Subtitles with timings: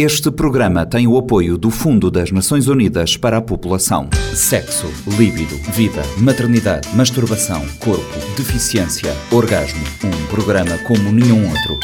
[0.00, 4.08] Este programa tem o apoio do Fundo das Nações Unidas para a População.
[4.32, 4.86] Sexo,
[5.18, 9.82] líbido, vida, maternidade, masturbação, corpo, deficiência, orgasmo.
[10.04, 11.80] Um programa como nenhum outro.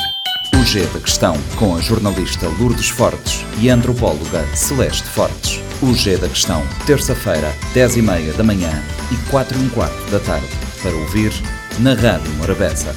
[0.56, 5.60] O G da Questão, com a jornalista Lourdes Fortes e a antropóloga Celeste Fortes.
[5.82, 8.70] O G da Questão, terça-feira, 10h30 da manhã
[9.10, 10.46] e 4 h quarto da tarde.
[10.80, 11.32] Para ouvir
[11.80, 12.94] na Rádio Morabeza.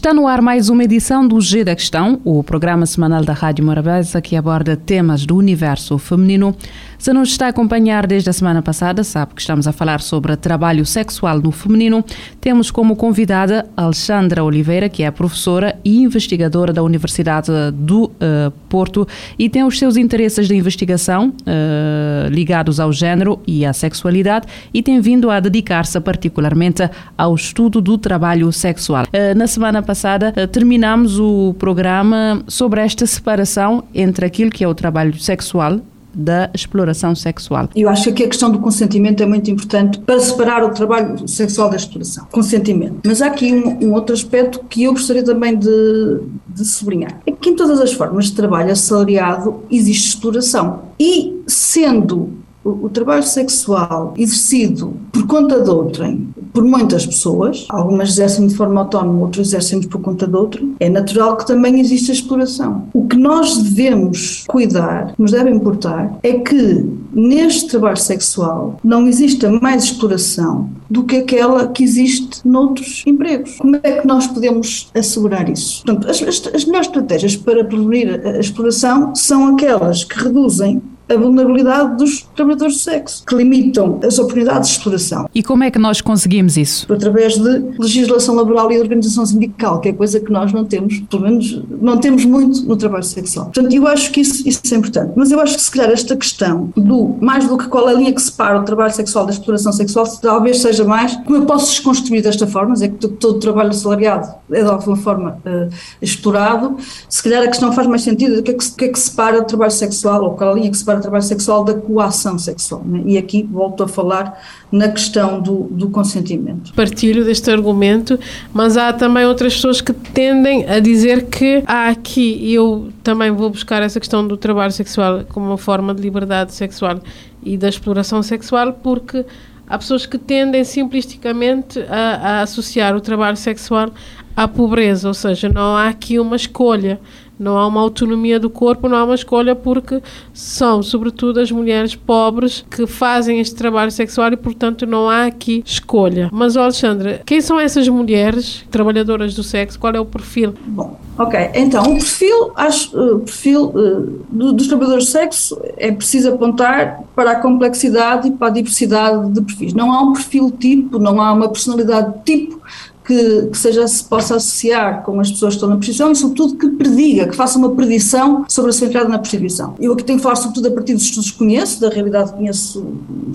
[0.00, 3.62] Está no ar mais uma edição do G da Questão, o programa semanal da Rádio
[3.62, 6.56] Morabeza que aborda temas do universo feminino.
[7.00, 10.36] Se nos está a acompanhar desde a semana passada, sabe que estamos a falar sobre
[10.36, 12.04] trabalho sexual no feminino.
[12.42, 19.08] Temos como convidada Alexandra Oliveira, que é professora e investigadora da Universidade do uh, Porto
[19.38, 24.82] e tem os seus interesses de investigação uh, ligados ao género e à sexualidade e
[24.82, 29.06] tem vindo a dedicar-se particularmente ao estudo do trabalho sexual.
[29.06, 34.74] Uh, na semana passada terminamos o programa sobre esta separação entre aquilo que é o
[34.74, 35.80] trabalho sexual
[36.14, 37.68] da exploração sexual.
[37.74, 41.26] Eu acho que aqui a questão do consentimento é muito importante para separar o trabalho
[41.28, 42.26] sexual da exploração.
[42.30, 43.00] Consentimento.
[43.04, 47.20] Mas há aqui um, um outro aspecto que eu gostaria também de, de sublinhar.
[47.26, 50.82] É que em todas as formas de trabalho assalariado existe exploração.
[50.98, 58.10] E sendo o, o, trabalho sexual exercido por conta de outrem, por muitas pessoas, algumas
[58.10, 62.12] exercem de forma autónoma, outras exercem por conta de outro, é natural que também exista
[62.12, 62.88] exploração.
[62.92, 69.50] O que nós devemos cuidar, nos deve importar, é que neste trabalho sexual não exista
[69.50, 73.56] mais exploração do que aquela que existe noutros empregos.
[73.58, 75.84] Como é que nós podemos assegurar isso?
[75.84, 80.82] Portanto, as, as, as melhores estratégias para prevenir a, a exploração são aquelas que reduzem
[81.10, 85.28] a vulnerabilidade dos trabalhadores de sexo, que limitam as oportunidades de exploração.
[85.34, 86.90] E como é que nós conseguimos isso?
[86.92, 91.22] Através de legislação laboral e organização sindical, que é coisa que nós não temos, pelo
[91.22, 93.46] menos não temos muito no trabalho sexual.
[93.46, 95.12] Portanto, eu acho que isso, isso é importante.
[95.16, 97.96] Mas eu acho que se calhar esta questão do, mais do que qual é a
[97.96, 101.70] linha que separa o trabalho sexual da exploração sexual, talvez seja mais como eu posso
[101.70, 105.68] desconstruir desta forma, é que todo o trabalho assalariado é de alguma forma uh,
[106.00, 106.76] explorado.
[107.08, 109.40] Se calhar a questão faz mais sentido, o que é que, que, é que separa
[109.40, 112.82] o trabalho sexual, ou qual é a linha que separa trabalho sexual da coação sexual.
[112.84, 113.02] Né?
[113.06, 114.40] E aqui volto a falar
[114.70, 116.72] na questão do, do consentimento.
[116.74, 118.18] Partilho deste argumento,
[118.52, 123.30] mas há também outras pessoas que tendem a dizer que há aqui, e eu também
[123.30, 127.00] vou buscar essa questão do trabalho sexual como uma forma de liberdade sexual
[127.42, 129.24] e da exploração sexual, porque
[129.66, 133.90] há pessoas que tendem simplisticamente a, a associar o trabalho sexual
[134.36, 137.00] à pobreza, ou seja, não há aqui uma escolha
[137.40, 140.02] não há uma autonomia do corpo, não há uma escolha porque
[140.34, 145.62] são, sobretudo, as mulheres pobres que fazem este trabalho sexual e, portanto, não há aqui
[145.64, 146.28] escolha.
[146.30, 149.78] Mas, Alexandra, quem são essas mulheres trabalhadoras do sexo?
[149.78, 150.54] Qual é o perfil?
[150.66, 151.50] Bom, ok.
[151.54, 157.30] Então, o perfil, acho, o perfil uh, dos trabalhadores do sexo é preciso apontar para
[157.32, 159.72] a complexidade e para a diversidade de perfis.
[159.72, 162.60] Não há um perfil tipo, não há uma personalidade tipo
[163.04, 166.56] que, que, seja, se possa associar com as pessoas que estão na prostituição e, sobretudo,
[166.56, 169.74] que prediga, que faça uma predição sobre a sua entrada na prostituição.
[169.80, 172.36] Eu aqui tenho que falar, sobretudo, a partir dos estudos que conheço, da realidade que
[172.36, 172.84] conheço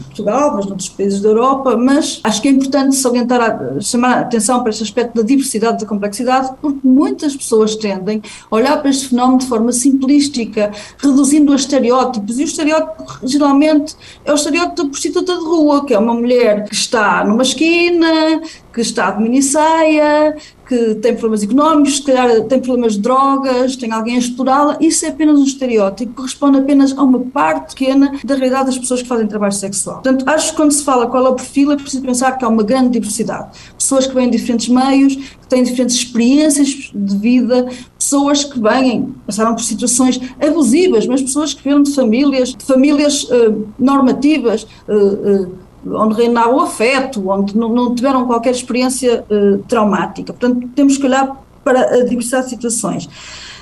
[0.06, 4.62] Portugal, mas noutros países da Europa, mas acho que é importante salientar, chamar a atenção
[4.62, 9.10] para este aspecto da diversidade, da complexidade, porque muitas pessoas tendem a olhar para este
[9.10, 14.90] fenómeno de forma simplística, reduzindo a estereótipos, e o estereótipo, geralmente, é o estereótipo da
[14.90, 18.42] prostituta de rua, que é uma mulher que está numa esquina,
[18.76, 20.36] que está de minissaia,
[20.68, 25.06] que tem problemas económicos, se calhar tem problemas de drogas, tem alguém a explorá-la, isso
[25.06, 29.08] é apenas um estereótipo, corresponde apenas a uma parte pequena da realidade das pessoas que
[29.08, 30.02] fazem trabalho sexual.
[30.02, 32.50] Portanto, acho que quando se fala qual é o perfil, é preciso pensar que há
[32.50, 33.58] uma grande diversidade.
[33.78, 39.16] Pessoas que vêm de diferentes meios, que têm diferentes experiências de vida, pessoas que vêm,
[39.26, 45.44] passaram por situações abusivas, mas pessoas que vieram de famílias, de famílias uh, normativas, uh,
[45.44, 50.34] uh, onde reinava o afeto, onde não, não tiveram qualquer experiência uh, traumática.
[50.34, 53.10] Portanto, temos que olhar para a diversidade de situações.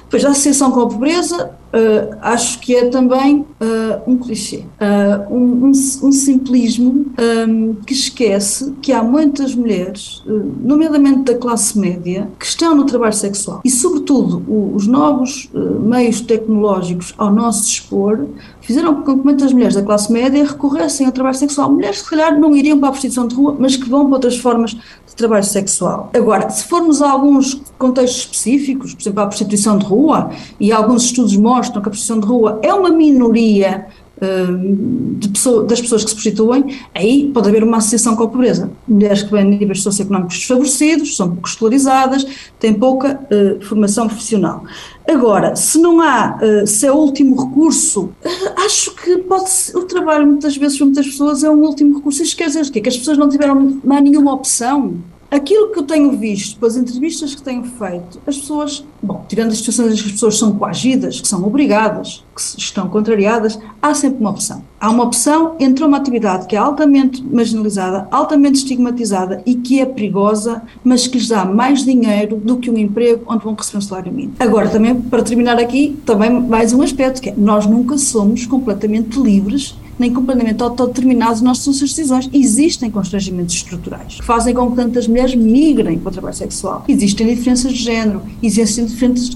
[0.10, 5.34] Pois a associação com a pobreza, uh, acho que é também uh, um clichê, uh,
[5.34, 7.08] um, um, um, simplismo
[7.48, 10.24] um, que esquece que há muitas mulheres,
[10.62, 13.62] nomeadamente da classe média, que estão no trabalho sexual.
[13.66, 18.26] E, sobretudo, o, os novos meios tecnológicos ao nosso dispor
[18.62, 21.72] fizeram com que muitas mulheres da classe média recorressem ao trabalho sexual.
[21.72, 24.16] Mulheres que, se calhar, não iriam para a prostituição de rua, mas que vão para
[24.16, 26.10] outras formas de trabalho sexual.
[26.14, 31.04] Agora, se formos a alguns contextos específicos, por exemplo, a prostituição de rua, e alguns
[31.04, 33.86] estudos mostram que a prostituição de rua é uma minoria
[34.22, 38.72] hum, pessoa, das pessoas que se prostituem, aí pode haver uma associação com a pobreza.
[38.88, 42.26] Mulheres que vêm de níveis socioeconómicos desfavorecidos, são pouco escolarizadas,
[42.60, 44.64] têm pouca uh, formação profissional.
[45.08, 49.78] Agora, se não há, uh, se é o último recurso, uh, acho que pode ser,
[49.78, 52.24] o trabalho muitas vezes para muitas pessoas é um último recurso.
[52.24, 52.80] Isto quer dizer o quê?
[52.80, 54.96] Que as pessoas não tiveram mais nenhuma opção.
[55.34, 59.58] Aquilo que eu tenho visto, pelas entrevistas que tenho feito, as pessoas, bom, tirando as
[59.58, 64.20] situações em que as pessoas são coagidas, que são obrigadas, que estão contrariadas, há sempre
[64.20, 64.64] uma opção.
[64.80, 69.88] Há uma opção entre uma atividade que é altamente marginalizada, altamente estigmatizada e que é
[69.88, 73.82] perigosa, mas que lhes dá mais dinheiro do que um emprego onde vão receber um
[73.82, 74.36] salário mínimo.
[74.40, 79.20] Agora, também, para terminar aqui, também mais um aspecto, que é nós nunca somos completamente
[79.20, 82.30] livres nem completamente autodeterminados nas suas decisões.
[82.34, 86.84] Existem constrangimentos estruturais que fazem com que tantas mulheres migrem para o trabalho sexual.
[86.88, 88.86] Existem diferenças de género, existem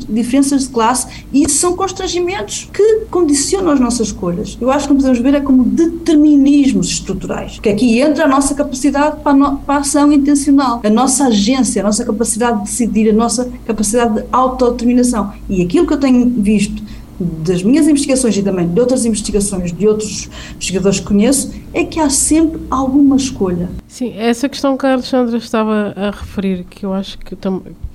[0.10, 4.58] diferenças de classe e isso são constrangimentos que condicionam as nossas escolhas.
[4.60, 9.22] Eu acho que podemos ver é como determinismos estruturais, que aqui entra a nossa capacidade
[9.22, 13.10] para a, no, para a ação intencional, a nossa agência, a nossa capacidade de decidir,
[13.10, 15.32] a nossa capacidade de autodeterminação.
[15.50, 16.82] E aquilo que eu tenho visto
[17.20, 22.00] das minhas investigações e também de outras investigações de outros investigadores que conheço, é que
[22.00, 23.70] há sempre alguma escolha.
[23.88, 27.36] Sim, essa questão que a Alexandra estava a referir, que eu acho que,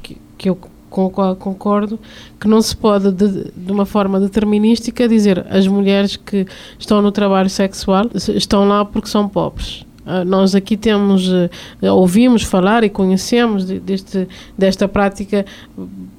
[0.02, 0.58] que, que eu
[0.92, 1.98] com a qual concordo,
[2.38, 6.46] que não se pode, de, de, uma forma determinística, dizer as mulheres que
[6.78, 9.86] estão no trabalho sexual estão lá porque são pobres.
[10.04, 11.48] Uh, nós aqui temos, uh,
[11.92, 14.28] ouvimos falar e conhecemos de, deste,
[14.58, 15.46] desta prática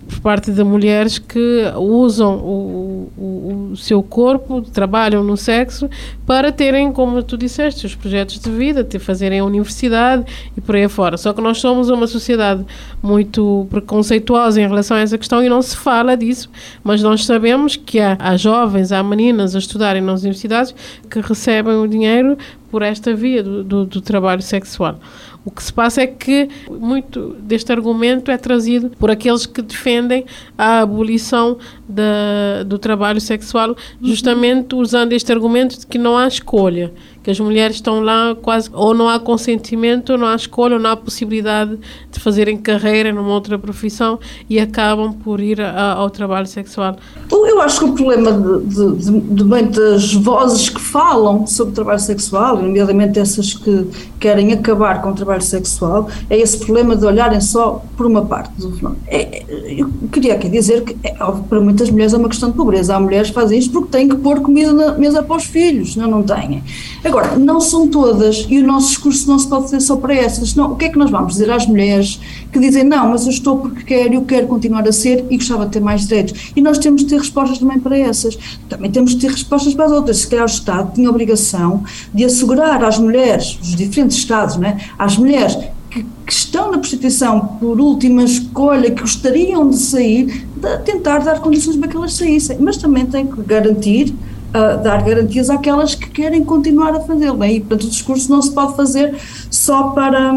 [0.07, 5.89] por parte de mulheres que usam o, o, o, seu corpo, trabalham no sexo
[6.25, 10.75] para terem, como tu disseste, os projetos de vida, ter, fazerem a universidade e por
[10.75, 11.17] aí fora.
[11.17, 12.65] Só que nós somos uma sociedade
[13.01, 16.49] muito preconceituosa em relação a essa questão e não se fala disso,
[16.83, 20.73] mas nós sabemos que há, há jovens, há meninas a estudarem nas universidades
[21.09, 22.37] que recebem o dinheiro
[22.69, 24.99] por esta via do, do, do trabalho sexual.
[25.45, 30.25] O que se passa é que muito deste argumento é trazido por aqueles que defendem
[30.57, 31.57] a abolição
[31.87, 36.93] da, do trabalho sexual, justamente usando este argumento de que não há escolha
[37.23, 40.79] que as mulheres estão lá quase, ou não há consentimento, ou não há escolha, ou
[40.79, 41.79] não há possibilidade
[42.11, 44.19] de fazerem carreira numa outra profissão
[44.49, 46.97] e acabam por ir a, ao trabalho sexual.
[47.31, 52.57] Eu acho que o problema de, de, de muitas vozes que falam sobre trabalho sexual,
[52.57, 53.87] nomeadamente essas que
[54.19, 58.51] querem acabar com o trabalho sexual, é esse problema de olharem só por uma parte
[58.59, 59.01] do fenómeno.
[59.07, 62.95] É, eu queria aqui dizer que, é, para muitas mulheres é uma questão de pobreza.
[62.95, 65.95] Há mulheres que fazem isto porque têm que pôr comida na mesa para os filhos,
[65.95, 66.63] não, não têm.
[67.03, 70.55] Agora, não são todas e o nosso discurso não se pode fazer só para essas.
[70.55, 72.19] O que é que nós vamos dizer às mulheres
[72.51, 75.65] que dizem não, mas eu estou porque quero, eu quero continuar a ser e gostava
[75.65, 76.51] de ter mais direitos?
[76.55, 78.37] E nós temos de ter respostas também para essas.
[78.69, 80.17] Também temos de ter respostas para as outras.
[80.17, 81.83] Se calhar o Estado tinha a obrigação
[82.13, 84.77] de assegurar às mulheres, os diferentes Estados, não é?
[84.97, 85.57] às mulheres
[85.89, 91.39] que, que, estão na prostituição por última escolha, que gostariam de sair, de tentar dar
[91.39, 92.57] condições para que elas saíssem.
[92.59, 94.13] Mas também tem que garantir
[94.53, 97.37] uh, dar garantias àquelas que querem continuar a fazê-lo.
[97.37, 97.53] Né?
[97.53, 99.15] E, portanto, o discurso não se pode fazer
[99.49, 100.33] só para.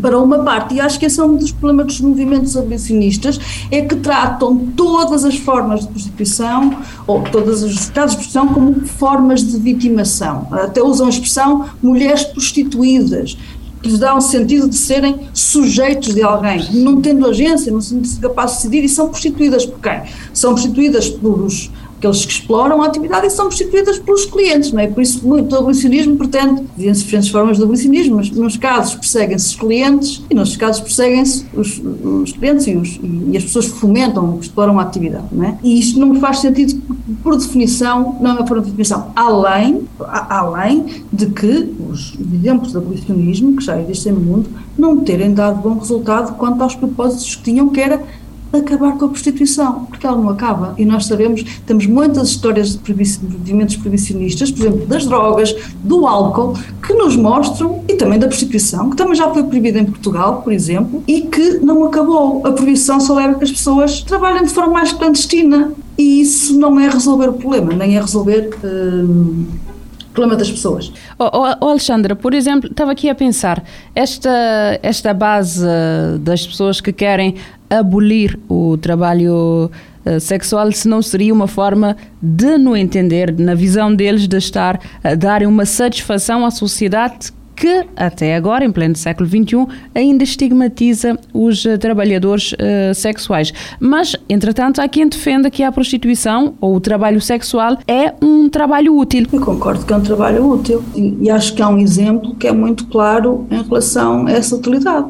[0.00, 3.38] para uma parte, e acho que esse é um dos problemas dos movimentos abolicionistas,
[3.70, 6.76] é que tratam todas as formas de prostituição,
[7.06, 10.48] ou todas as casos de prostituição, como formas de vitimação.
[10.50, 13.38] Até usam a expressão mulheres prostituídas,
[13.86, 18.08] que lhes dá um sentido de serem sujeitos de alguém, não tendo agência, não sendo
[18.20, 20.02] capazes de decidir, e são prostituídas por quem?
[20.34, 24.86] São prostituídas pelos aqueles que exploram a atividade e são substituídas pelos clientes, não é?
[24.86, 29.46] Por isso, muito o abolicionismo pretende, existem diferentes formas de abolicionismo, mas nos casos perseguem-se
[29.46, 33.78] os clientes e nos casos perseguem-se os, os, clientes e, os, e, as pessoas que
[33.78, 35.58] fomentam, que exploram a atividade, não é?
[35.62, 36.80] E isto não faz sentido,
[37.22, 43.64] por definição, não é de definição, além, além de que os exemplos de abolicionismo, que
[43.64, 47.80] já existem no mundo, não terem dado bom resultado quanto aos propósitos que tinham, que
[47.80, 48.02] era
[48.52, 50.74] acabar com a prostituição, porque ela não acaba.
[50.78, 56.54] E nós sabemos, temos muitas histórias de movimentos proibicionistas, por exemplo, das drogas, do álcool,
[56.84, 60.52] que nos mostram, e também da prostituição, que também já foi proibida em Portugal, por
[60.52, 62.46] exemplo, e que não acabou.
[62.46, 65.72] A proibição só leva que as pessoas trabalhem de forma mais clandestina.
[65.98, 68.50] E isso não é resolver o problema, nem é resolver.
[68.62, 69.46] Hum,
[70.16, 70.90] problema das pessoas.
[71.18, 71.28] Oh,
[71.60, 73.62] oh, Alexandra, por exemplo, estava aqui a pensar,
[73.94, 75.62] esta, esta base
[76.20, 77.34] das pessoas que querem
[77.70, 79.70] abolir o trabalho
[80.04, 84.80] uh, sexual, se não seria uma forma de, no entender, na visão deles, de estar
[85.02, 91.18] a dar uma satisfação à sociedade que até agora, em pleno século XXI, ainda estigmatiza
[91.32, 93.52] os uh, trabalhadores uh, sexuais.
[93.80, 98.96] Mas, entretanto, há quem defenda que a prostituição ou o trabalho sexual é um trabalho
[98.96, 99.26] útil.
[99.32, 102.46] Eu concordo que é um trabalho útil e, e acho que há um exemplo que
[102.46, 105.06] é muito claro em relação a essa utilidade.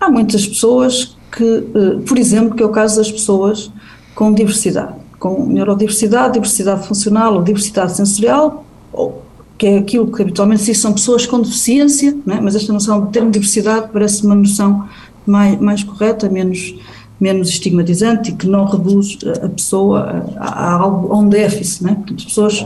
[0.00, 3.70] Há muitas pessoas que, uh, por exemplo, que é o caso das pessoas
[4.14, 9.22] com diversidade, com neurodiversidade, diversidade funcional ou diversidade sensorial, ou,
[9.60, 12.40] que é aquilo que habitualmente se diz são pessoas com deficiência, é?
[12.40, 14.88] mas esta noção de termo diversidade parece uma noção
[15.26, 16.74] mais, mais correta, menos,
[17.20, 21.94] menos estigmatizante e que não reduz a pessoa a, a a um déficit, né?
[21.94, 22.64] Portanto, pessoas,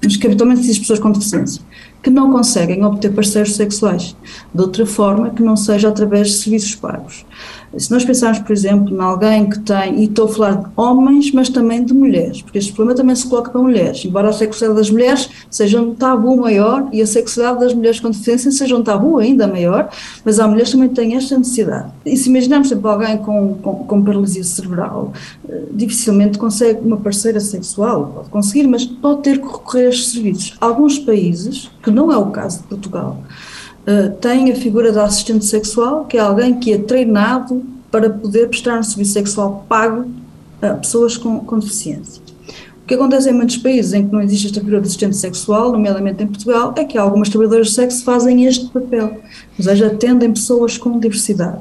[0.00, 1.60] mas que habitualmente se diz pessoas com deficiência,
[2.00, 4.16] que não conseguem obter parceiros sexuais
[4.54, 7.26] de outra forma que não seja através de serviços pagos.
[7.76, 11.30] Se nós pensarmos, por exemplo, em alguém que tem, e estou a falar de homens,
[11.32, 14.80] mas também de mulheres, porque este problema também se coloca para mulheres, embora a sexualidade
[14.86, 18.82] das mulheres seja um tabu maior e a sexualidade das mulheres com deficiência seja um
[18.82, 19.90] tabu ainda maior,
[20.24, 21.90] mas há mulheres que também têm esta necessidade.
[22.06, 25.12] E se imaginarmos, por exemplo, alguém com, com, com paralisia cerebral,
[25.48, 30.12] eh, dificilmente consegue uma parceira sexual, pode conseguir, mas pode ter que recorrer a estes
[30.12, 30.56] serviços.
[30.60, 33.22] Alguns países, que não é o caso de Portugal,
[33.88, 38.48] uh, tem a figura da assistente sexual, que é alguém que é treinado para poder
[38.48, 40.06] prestar um serviço sexual pago
[40.60, 42.22] a pessoas com, com deficiência.
[42.82, 45.72] O que acontece em muitos países em que não existe esta figura de assistente sexual,
[45.72, 49.20] nomeadamente em Portugal, é que algumas trabalhadoras de sexo fazem este papel,
[49.58, 51.58] ou seja, atendem pessoas com diversidade.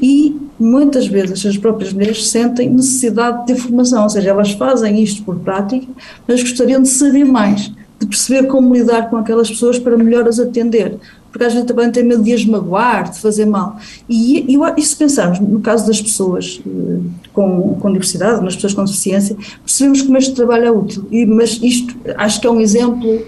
[0.00, 5.22] E muitas vezes as próprias mulheres sentem necessidade de formação, ou seja, elas fazem isto
[5.24, 5.86] por prática,
[6.28, 10.38] mas gostariam de saber mais, de perceber como lidar com aquelas pessoas para melhor as
[10.38, 10.98] atender
[11.36, 13.76] porque às vezes também tem medo de as magoar, de fazer mal.
[14.08, 16.98] E, e, e se pensarmos no caso das pessoas eh,
[17.34, 21.06] com, com diversidade, nas pessoas com deficiência, percebemos como este trabalho é útil.
[21.10, 23.22] E, mas isto acho que é um exemplo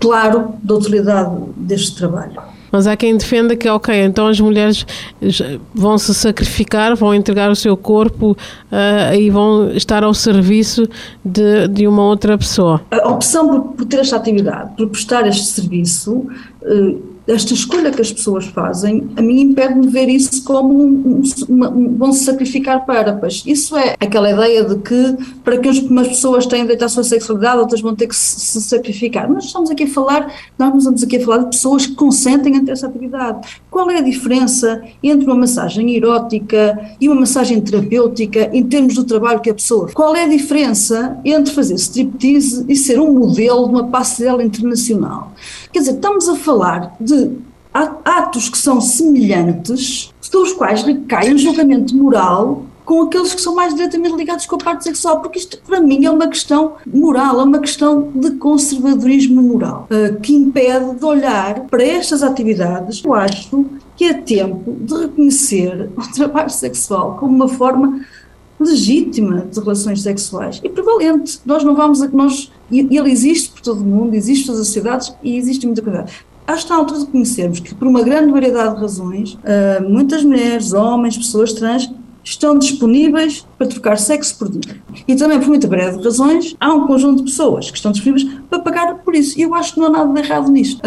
[0.00, 2.40] claro da utilidade deste trabalho.
[2.70, 4.86] Mas há quem defenda que, ok, então as mulheres
[5.74, 10.88] vão se sacrificar, vão entregar o seu corpo uh, e vão estar ao serviço
[11.24, 12.80] de, de uma outra pessoa.
[12.90, 16.26] A opção por, por ter esta atividade, por prestar este serviço,
[16.62, 21.68] uh, esta escolha que as pessoas fazem, a mim impede-me ver isso como um, uma,
[21.68, 26.08] um, vão se sacrificar para, pois isso é aquela ideia de que para que umas
[26.08, 29.30] pessoas tenham direito à sua sexualidade, outras vão ter que se, se sacrificar.
[29.30, 32.64] Nós estamos aqui a falar, nós estamos aqui a falar de pessoas que consentem a
[32.64, 33.60] ter essa atividade.
[33.78, 39.04] Qual é a diferença entre uma massagem erótica e uma massagem terapêutica em termos do
[39.04, 43.66] trabalho que a pessoa Qual é a diferença entre fazer striptease e ser um modelo
[43.66, 45.32] de uma passarela internacional?
[45.72, 47.30] Quer dizer, estamos a falar de
[47.72, 53.54] atos que são semelhantes, sobre os quais recai um julgamento moral com aqueles que são
[53.54, 57.38] mais diretamente ligados com a parte sexual, porque isto para mim é uma questão moral,
[57.38, 63.02] é uma questão de conservadorismo moral, uh, que impede de olhar para estas atividades.
[63.04, 68.06] Eu acho que é tempo de reconhecer o trabalho sexual como uma forma
[68.58, 71.40] legítima de relações sexuais e prevalente.
[71.44, 75.36] Nós não vamos a nós ele existe por todo o mundo, existe nas sociedades e
[75.36, 76.06] existe muita coisa.
[76.46, 79.86] Acho que está à altura de conhecermos que, por uma grande variedade de razões, uh,
[79.86, 81.92] muitas mulheres, homens, pessoas trans
[82.30, 84.82] estão disponíveis para trocar sexo por dinheiro.
[85.06, 88.58] E também, por muita breve razões, há um conjunto de pessoas que estão disponíveis para
[88.58, 89.38] pagar por isso.
[89.38, 90.80] E eu acho que não há nada de errado nisto.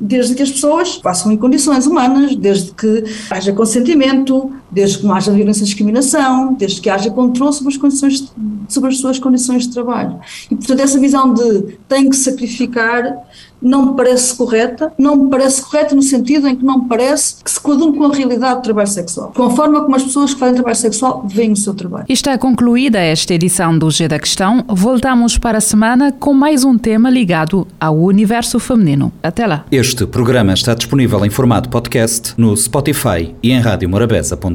[0.00, 5.14] Desde que as pessoas façam em condições humanas, desde que haja consentimento, desde que não
[5.14, 8.32] haja violência e discriminação, desde que haja controle sobre as, condições,
[8.68, 10.18] sobre as suas condições de trabalho.
[10.50, 13.18] E, portanto, essa visão de tem que sacrificar
[13.60, 17.42] não me parece correta, não me parece correta no sentido em que não me parece
[17.42, 20.32] que se coadume com a realidade do trabalho sexual, com a forma como as pessoas
[20.32, 22.06] que fazem trabalho sexual veem o seu trabalho.
[22.08, 24.64] Está concluída esta edição do G da Questão.
[24.68, 29.12] Voltamos para a semana com mais um tema ligado ao universo feminino.
[29.22, 29.64] Até lá.
[29.70, 33.60] Este programa está disponível em formato podcast no Spotify e em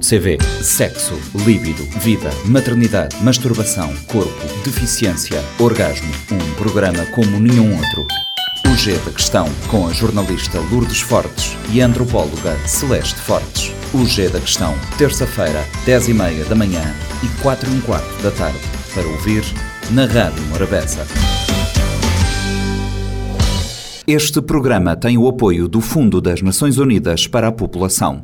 [0.04, 0.38] radiomorabeza.cv.
[0.62, 4.32] Sexo, líbido, vida, maternidade, masturbação, corpo,
[4.64, 6.12] deficiência, orgasmo.
[6.32, 8.06] Um programa como nenhum outro.
[8.68, 13.72] O G da Questão, com a jornalista Lourdes Fortes e a antropóloga Celeste Fortes.
[13.94, 16.84] O G da Questão, terça-feira, 10 e meia da manhã
[17.24, 18.60] e 4 e um quarto da tarde,
[18.94, 19.44] para ouvir
[19.92, 21.06] na Rádio Morabeza.
[24.06, 28.22] Este programa tem o apoio do Fundo das Nações Unidas para a População.